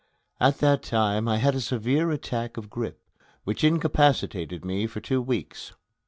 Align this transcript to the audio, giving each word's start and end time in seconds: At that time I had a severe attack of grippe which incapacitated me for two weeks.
At 0.39 0.57
that 0.57 0.81
time 0.81 1.27
I 1.27 1.37
had 1.37 1.53
a 1.53 1.61
severe 1.61 2.09
attack 2.09 2.57
of 2.57 2.71
grippe 2.71 3.05
which 3.43 3.63
incapacitated 3.63 4.65
me 4.65 4.87
for 4.87 4.99
two 4.99 5.21
weeks. 5.21 5.73